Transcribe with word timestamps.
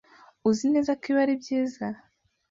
Uzi 0.49 0.65
neza 0.73 0.91
ko 0.99 1.03
ibi 1.11 1.19
ari 1.23 1.33
byiza? 1.41 1.85